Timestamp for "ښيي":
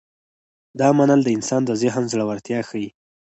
2.69-2.87